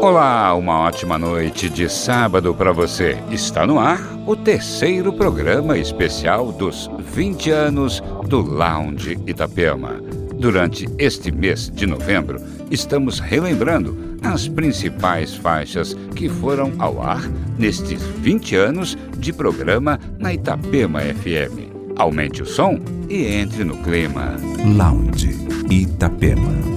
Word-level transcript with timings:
Olá, 0.00 0.54
uma 0.54 0.80
ótima 0.80 1.18
noite 1.18 1.68
de 1.70 1.88
sábado 1.88 2.54
para 2.54 2.70
você. 2.70 3.16
Está 3.30 3.66
no 3.66 3.78
ar 3.78 4.00
o 4.26 4.36
terceiro 4.36 5.12
programa 5.12 5.78
especial 5.78 6.52
dos 6.52 6.88
20 7.14 7.50
anos 7.50 8.02
do 8.28 8.40
Lounge 8.40 9.18
Itapema. 9.26 10.00
Durante 10.34 10.86
este 10.98 11.32
mês 11.32 11.70
de 11.70 11.86
novembro, 11.86 12.38
estamos 12.70 13.18
relembrando 13.18 13.96
as 14.22 14.46
principais 14.46 15.34
faixas 15.34 15.94
que 16.14 16.28
foram 16.28 16.72
ao 16.78 17.02
ar 17.02 17.22
nestes 17.58 18.02
20 18.02 18.54
anos 18.54 18.98
de 19.16 19.32
programa 19.32 19.98
na 20.18 20.34
Itapema 20.34 21.00
FM. 21.00 21.72
Aumente 21.96 22.42
o 22.42 22.46
som 22.46 22.78
e 23.08 23.24
entre 23.24 23.64
no 23.64 23.76
clima. 23.78 24.36
Lounge 24.76 25.34
Itapema. 25.70 26.75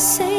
say 0.00 0.29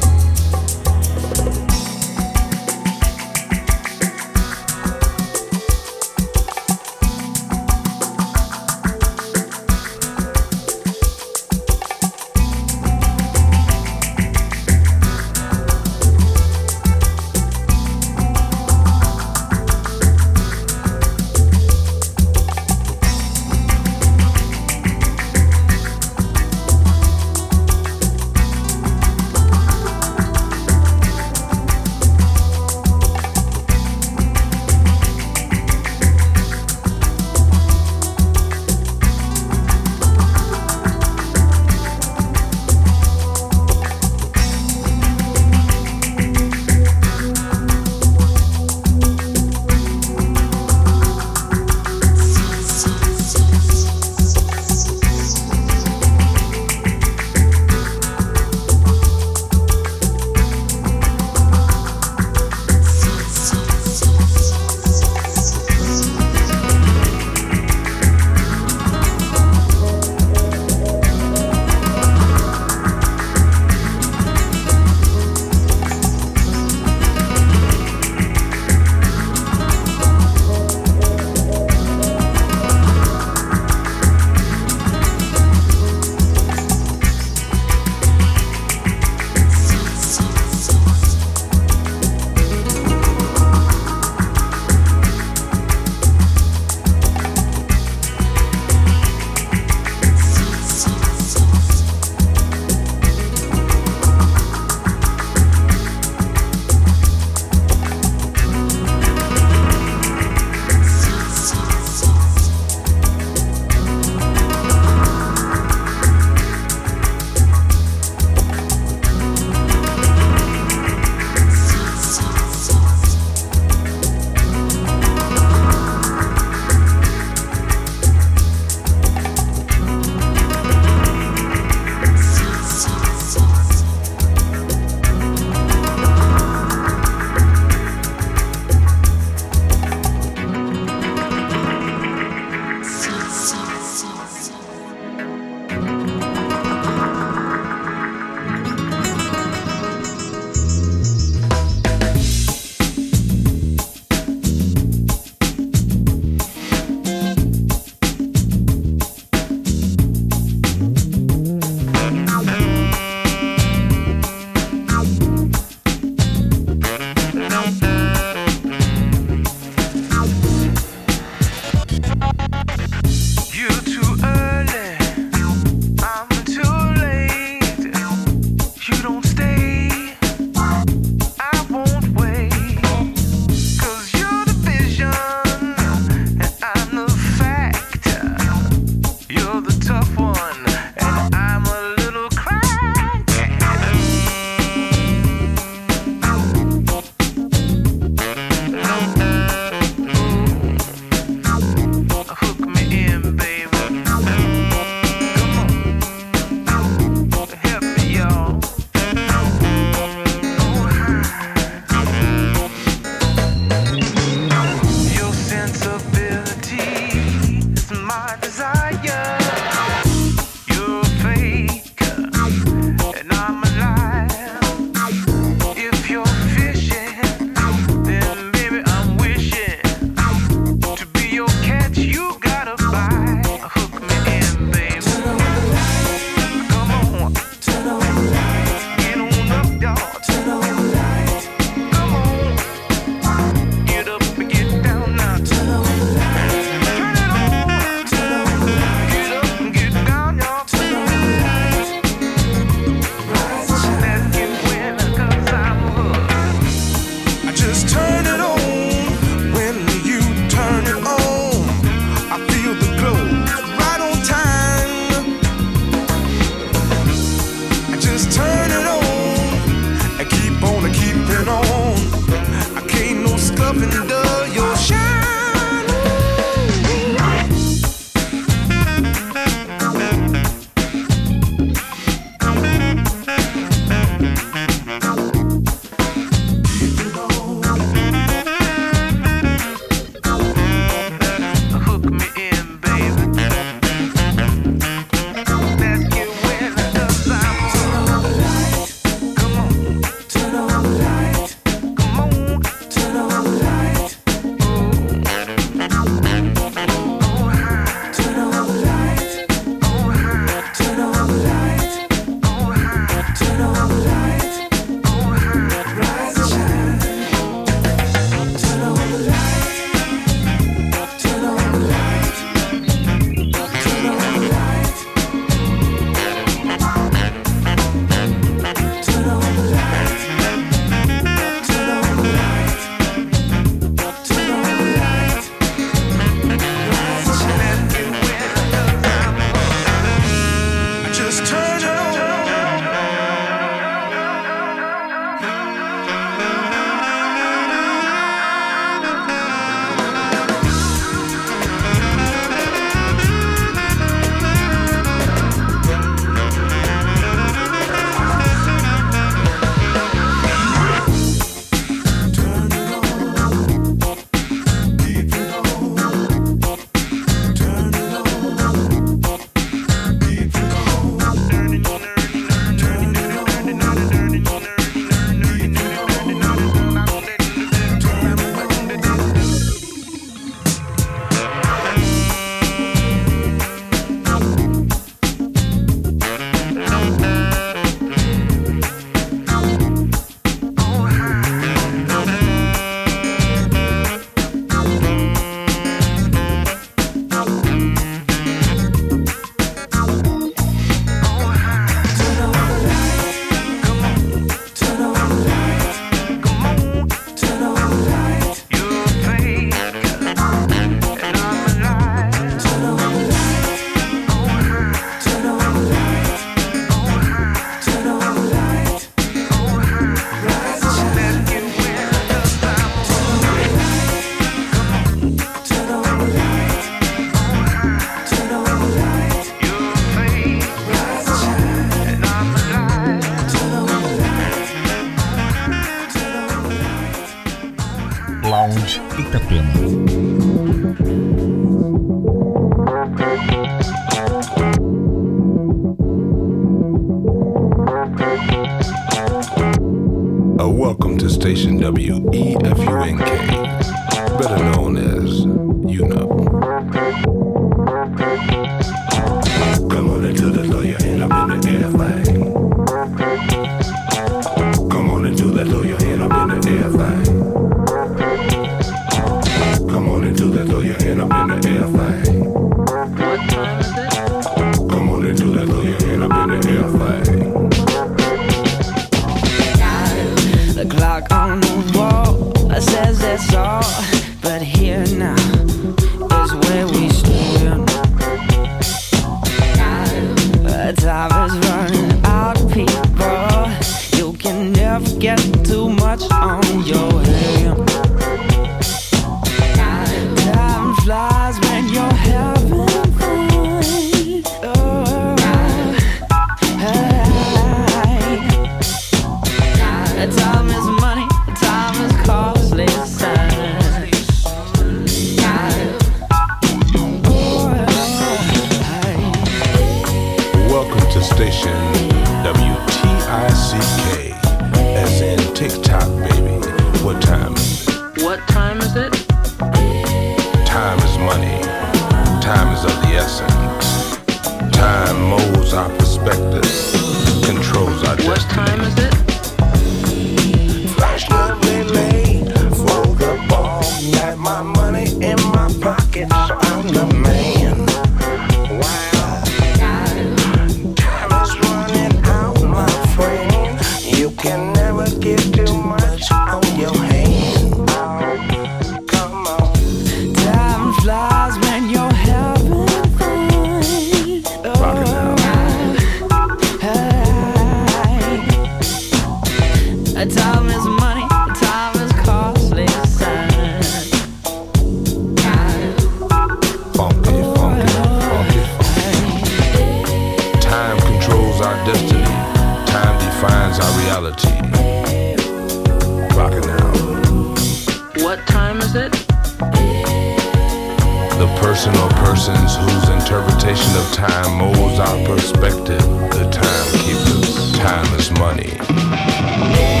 person 591.71 591.95
or 591.99 592.09
persons 592.09 592.75
whose 592.75 593.07
interpretation 593.07 593.95
of 593.95 594.11
time 594.11 594.57
molds 594.57 594.99
our 594.99 595.25
perspective. 595.25 596.01
The 596.33 596.49
timekeepers, 596.51 597.71
time 597.77 598.13
is 598.19 598.29
money. 598.31 600.00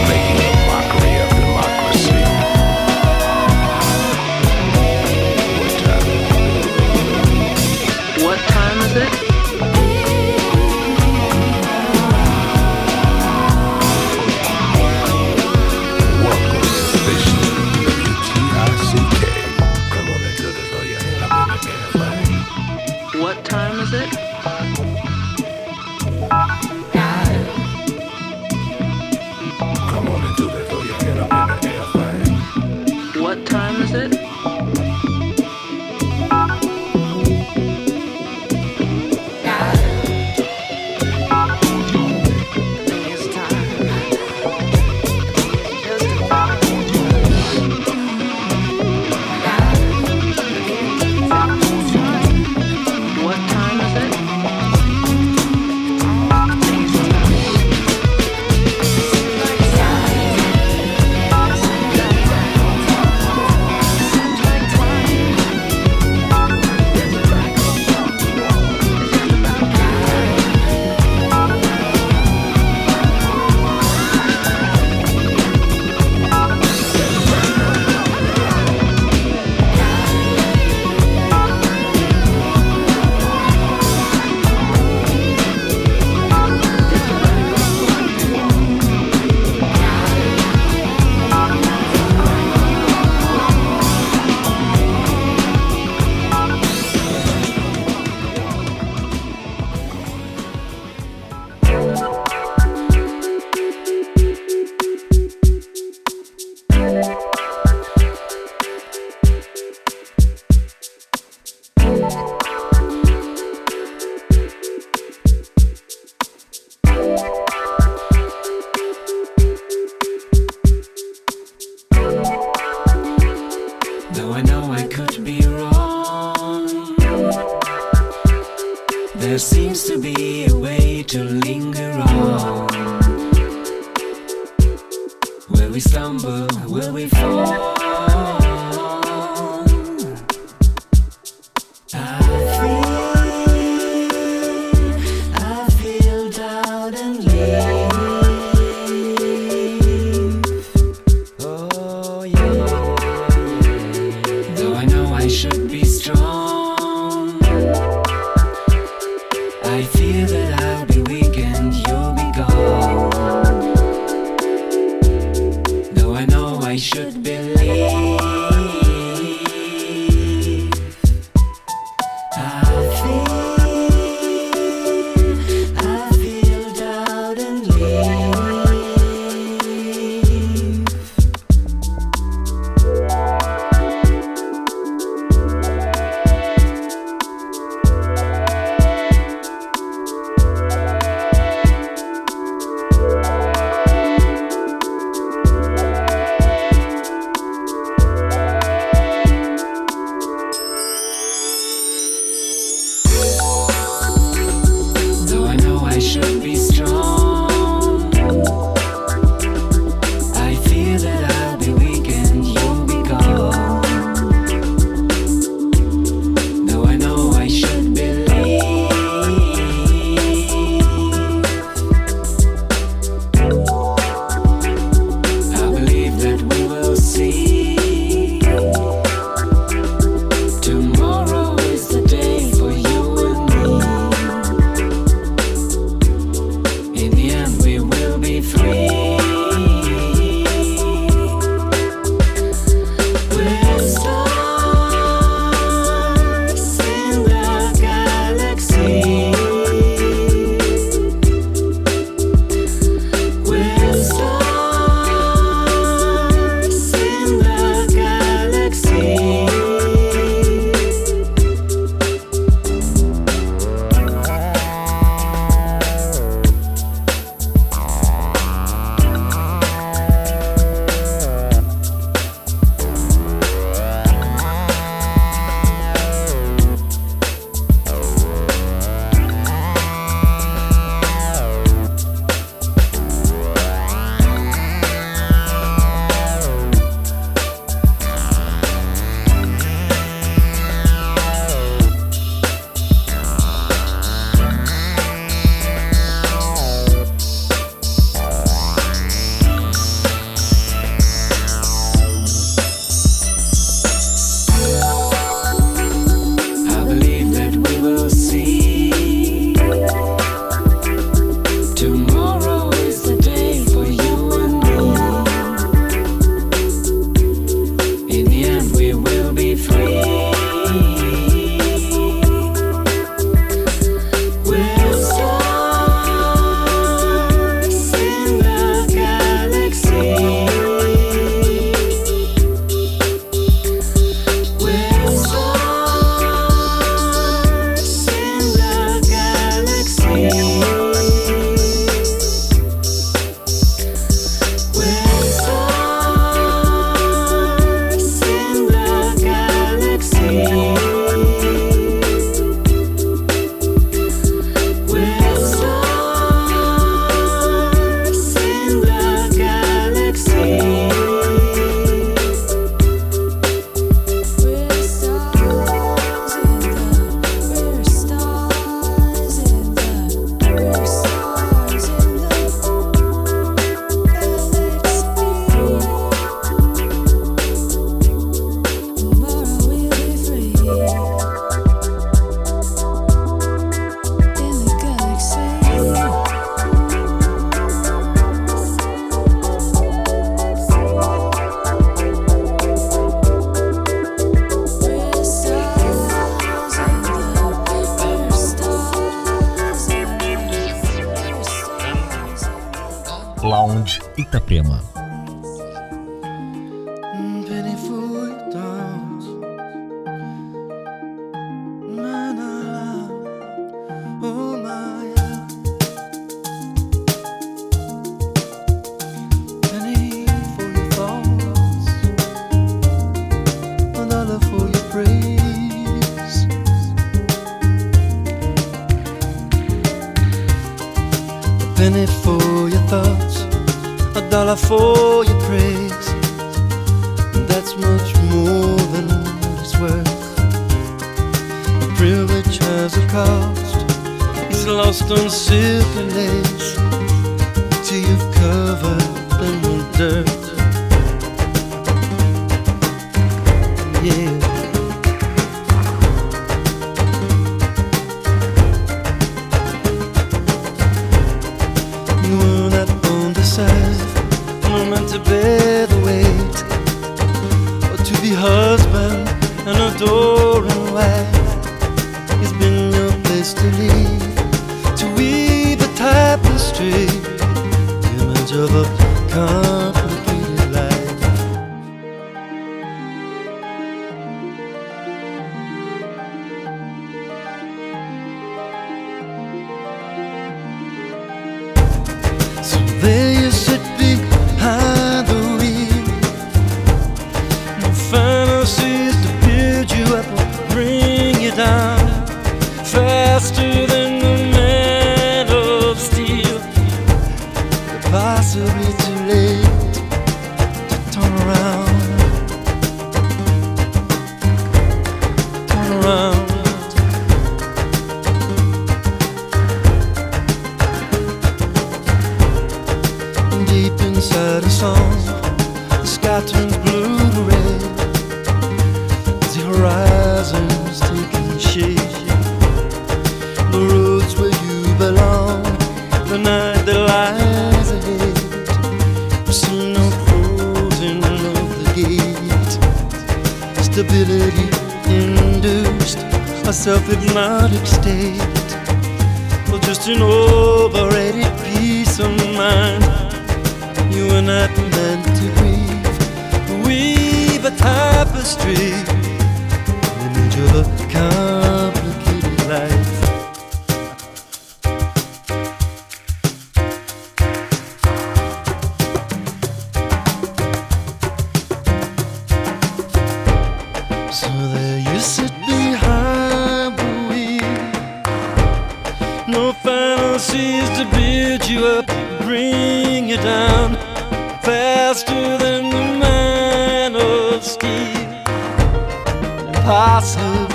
possible. 589.83 590.70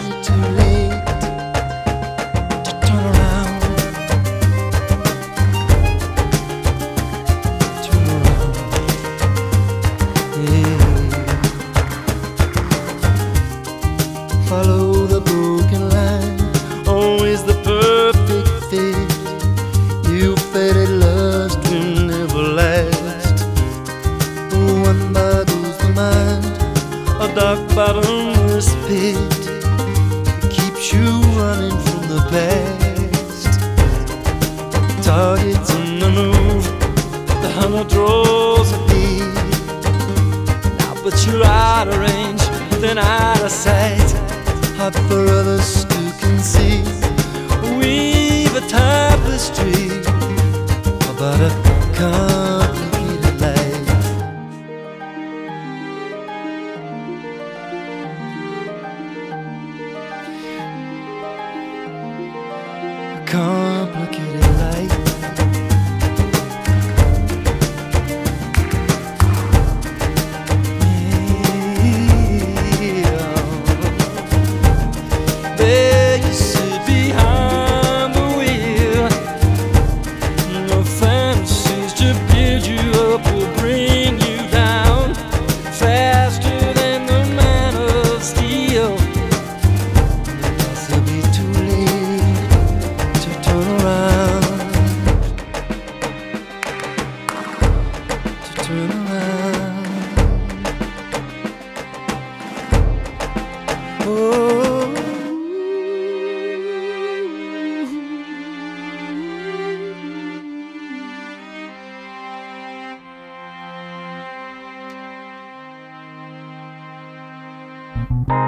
you 117.96 118.45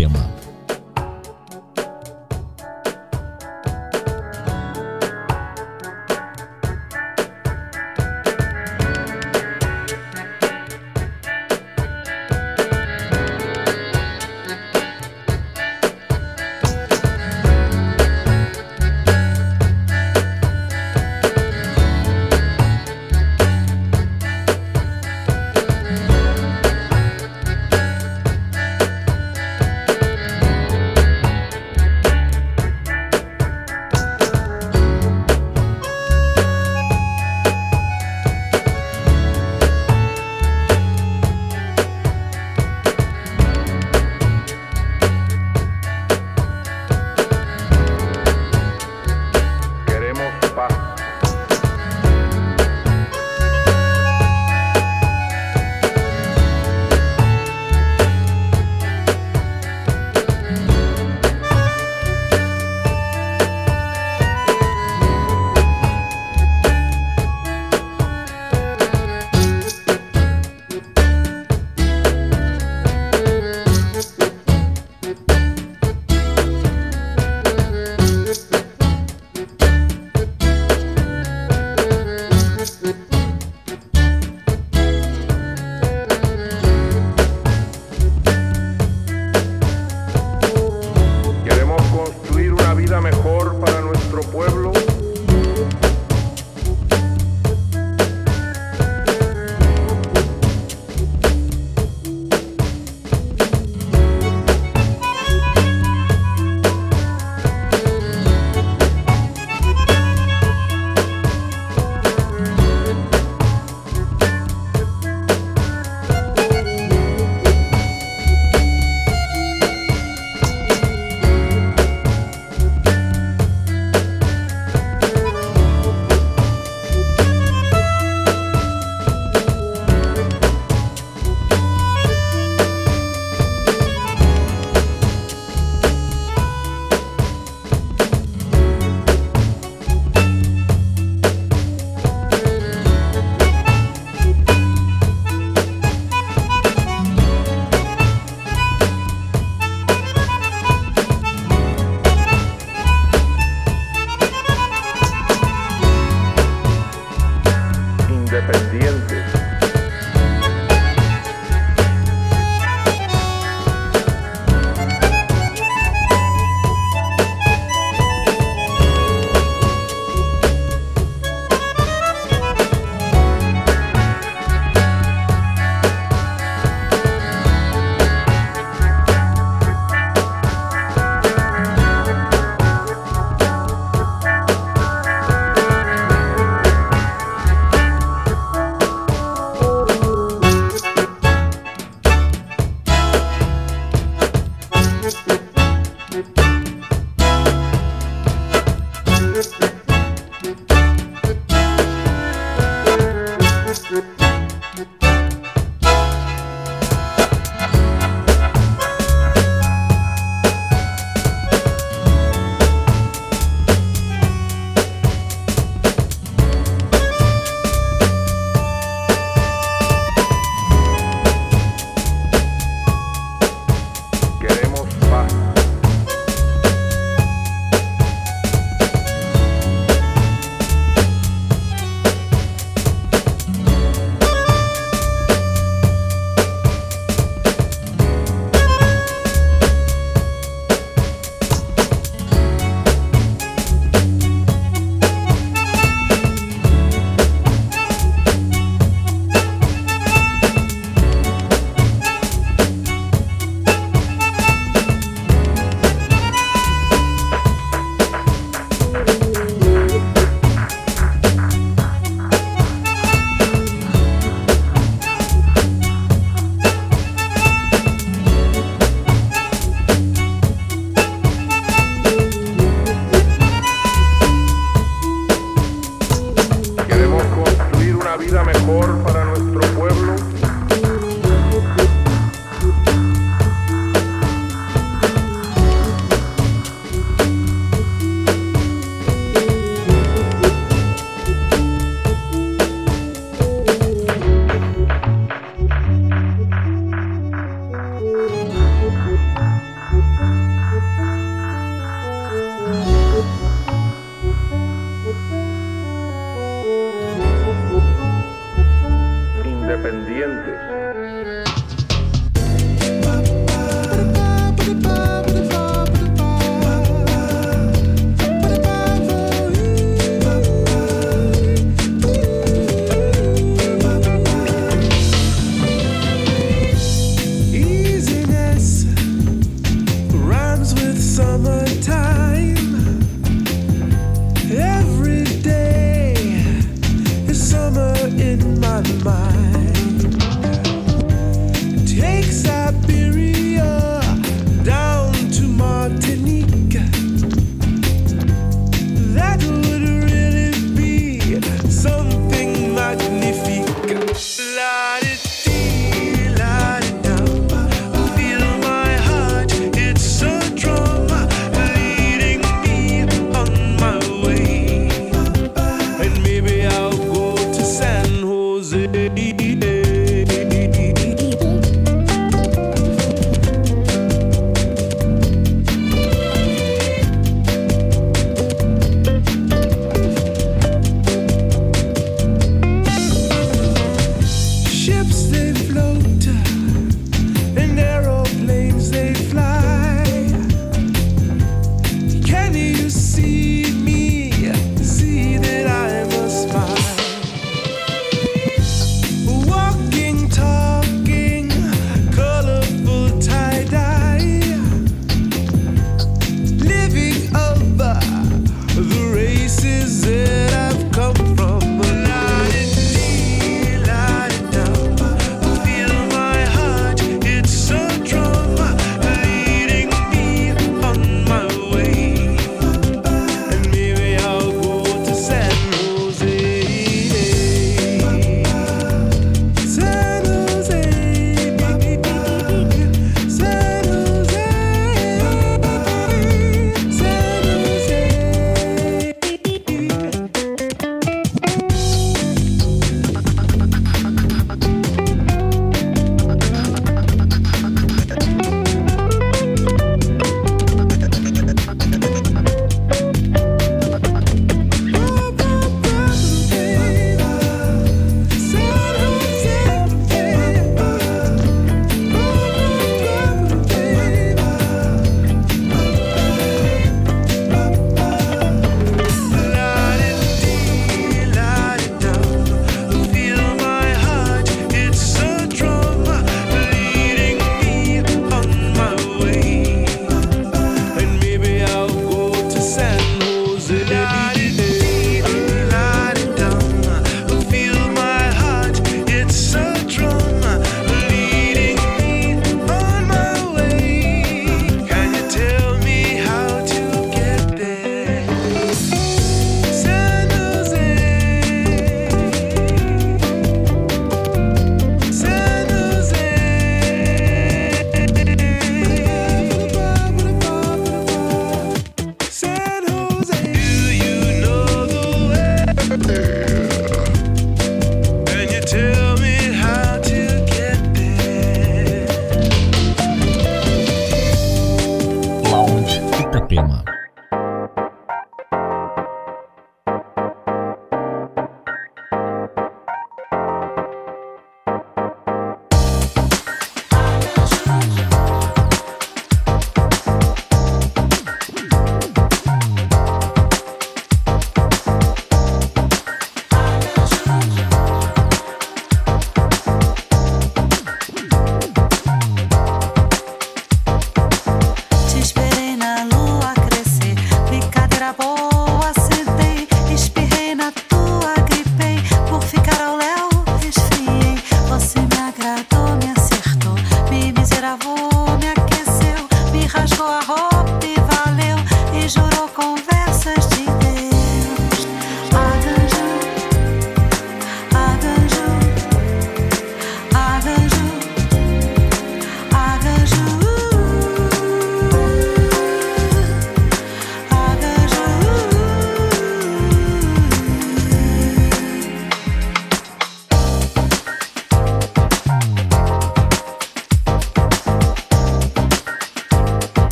Itapema. 0.00 0.39